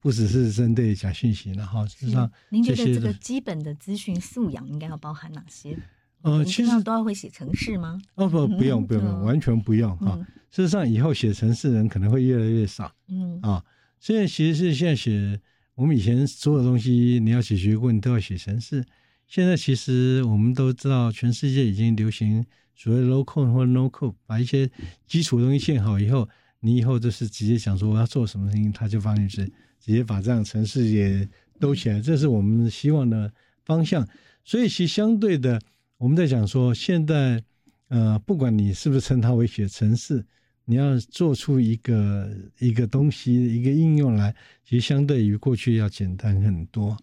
[0.00, 5.78] 不只是针对假讯息，然后实际上，您觉得这个基本的资讯素养应该要包含哪些？
[6.22, 8.00] 呃，其实都要会写程式吗？
[8.16, 10.28] 哦不，不用不用，嗯、完全不用哈、嗯啊。
[10.50, 12.92] 事实上，以后写程式人可能会越来越少。
[13.06, 13.64] 嗯啊，
[14.00, 15.40] 现在其实是现在写，
[15.76, 18.84] 我们以前所有东西你要写学问都要写程式，
[19.28, 22.44] 现在其实我们都知道，全世界已经流行。
[22.74, 24.70] 所谓 low code 或 no code，把一些
[25.06, 26.26] 基础东西建好以后，
[26.60, 29.44] 你以后就是直接想说我要做什么事情，他就帮你直
[29.80, 31.28] 直接把这样城市也
[31.60, 33.30] 兜起来，这是我们希望的
[33.64, 34.06] 方向。
[34.44, 35.60] 所以其实相对的，
[35.98, 37.42] 我们在讲说，现在
[37.88, 40.24] 呃，不管你是不是称它为写城市，
[40.64, 46.96] 你要做出一个一个东西一个应用来，其实相对于过去要简单很多。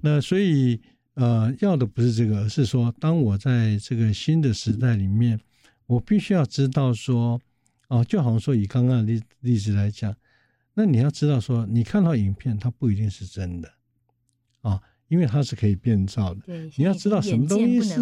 [0.00, 0.80] 那所以。
[1.20, 5.38] 呃，要的不是这个，而是说，当我在这个新的时代里面，
[5.84, 7.38] 我必须要知道说，
[7.88, 10.16] 哦，就好像说以刚刚的例例子来讲，
[10.72, 13.68] 那你要知道说，你看到影片，它不一定是真的，
[14.62, 16.40] 啊、哦，因为它是可以变造的。
[16.46, 18.00] 对，你要知道什么东西是，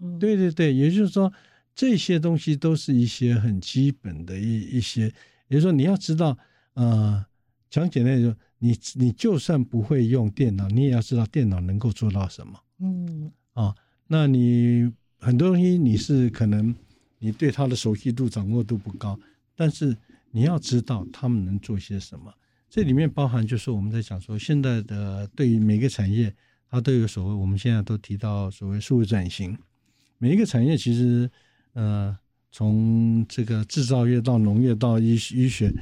[0.00, 1.32] 嗯、对对对，也就是说，
[1.76, 5.02] 这些东西都是一些很基本的一一些，
[5.46, 6.36] 也就是说，你要知道，
[6.74, 7.24] 呃，
[7.70, 8.34] 讲简单说。
[8.64, 12.56] 你你就算不会用电脑，你也要知道电脑能够做到什么。
[12.78, 13.74] 嗯，啊，
[14.06, 14.88] 那你
[15.18, 16.72] 很多东西你是可能
[17.18, 19.18] 你对它的熟悉度、掌握度不高，
[19.56, 19.96] 但是
[20.30, 22.32] 你要知道他们能做些什么。
[22.70, 26.32] 这里面包含就是我们在讲说，现在的对于每个产业，
[26.70, 29.58] 它都有所谓，我们现在都提到所谓数位转型。
[30.18, 31.28] 每一个产业其实，
[31.72, 32.16] 呃，
[32.52, 35.72] 从这个制造业到农业到医医学。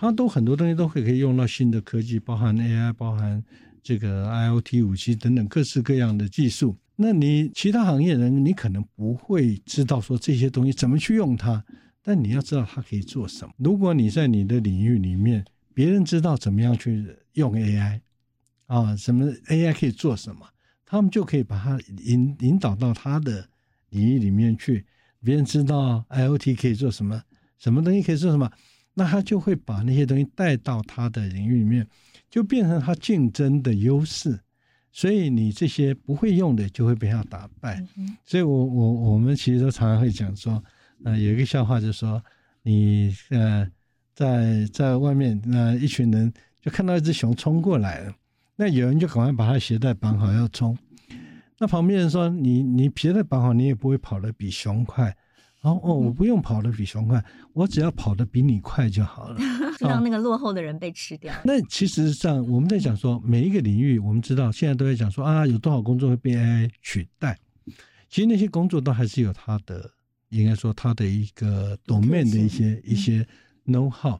[0.00, 3.42] 它都很多东西都可以可以用到新的科技，包含 AI，包含
[3.82, 6.76] 这个 IoT、五 G 等等各式各样的技术。
[6.94, 11.64] 那你其他行业人，你可能不会知道说这些东西怎么去用它，
[12.00, 13.52] 但你要知道它可以做什么。
[13.58, 15.44] 如果你在你的领域里面，
[15.74, 18.00] 别人知道怎么样去用 AI
[18.66, 20.46] 啊，什么 AI 可以做什么，
[20.86, 23.48] 他们就可以把它引引导到他的
[23.90, 24.86] 领域里面去。
[25.24, 27.20] 别人知道 IoT 可以做什么，
[27.58, 28.48] 什么东西可以做什么，
[28.98, 31.86] 那他就会把那些东西带到他的领域里面，
[32.28, 34.36] 就变成他竞争的优势。
[34.90, 37.80] 所以你这些不会用的就会被他打败。
[38.24, 40.60] 所以我我我们其实都常常会讲说，
[41.04, 42.20] 呃，有一个笑话就是说，
[42.62, 43.64] 你呃
[44.14, 48.12] 在在外面，那一群人就看到一只熊冲过来了，
[48.56, 50.76] 那有人就赶快把他鞋带绑好要冲，
[51.60, 55.16] 那旁边人说，你你鞋带绑好，你也不会跑得比熊快。
[55.62, 59.38] 哦哦，我不用跑得比熊快，我只要跑得比你快就好了，
[59.78, 61.34] 就 让那个落后的人被吃掉。
[61.44, 67.38] 那其实上我们在讲说，每一个领域，我们知道现在都在讲说啊，有多少工作会被 AI 取代？
[68.08, 69.90] 其实那些工作都还是有它的，
[70.28, 73.26] 应该说它的一个 domain 的一些一些
[73.66, 74.18] know how。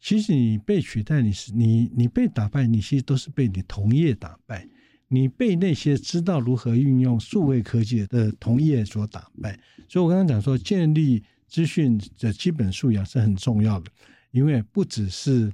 [0.00, 4.68] 其实你被取代，你是你你被打败，你其实都是被你同业打败。
[5.08, 9.56] 你被那些知道如何运用数位科技的同业所打败，
[9.88, 13.90] 所以我刚刚讲说，建立资讯的基本素养是很重要的，
[14.32, 15.52] 因为不只是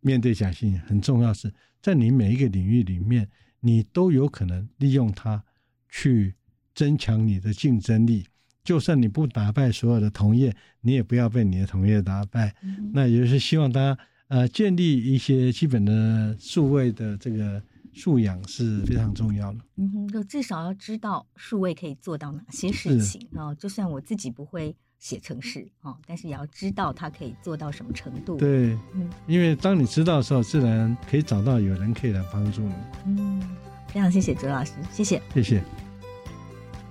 [0.00, 3.28] 面对假讯息，很重要是在你每一个领域里面，
[3.60, 5.44] 你都有可能利用它
[5.88, 6.34] 去
[6.74, 8.26] 增强你的竞争力。
[8.64, 12.54] 就算你不打败所有的同业，你也不要被你的同业打败。
[12.62, 17.62] 嗯、那也就是希望大家呃建立一些基本的数位的这个。
[17.94, 19.58] 素养是非常重要的。
[19.76, 23.54] 嗯哼，就至少要知道数位可以做到哪些事情啊。
[23.54, 28.36] 就算我自己不会写程式啊，但是也要知道它可以做到什么程度。
[28.36, 32.74] 对，嗯，因为当你知道的时候，自然可以找到有人可以来帮助你。
[33.06, 33.40] 嗯，
[33.88, 35.62] 非常谢谢周老师，谢谢，谢谢。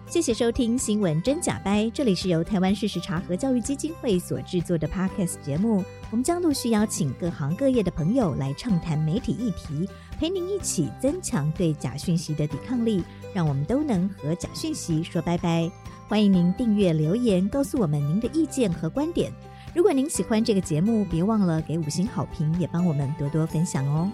[0.09, 5.83] 谢谢收听《新闻真假掰》，这里是由台湾事实查核教育基金会所制作的 Podcast 节目。
[6.09, 9.85] 我们将陆续邀请各行各业的朋友来畅谈媒体议题，
[10.19, 13.03] 陪您一起增强对假讯息的抵抗力，
[13.33, 15.69] 让我们都能和假讯息说拜拜。
[16.07, 19.31] 欢迎您订阅留言，告诉我们您的意见和观点。
[19.75, 24.11] 如果您喜欢这个节目，别忘了给五星好评，也帮我们多多分享哦。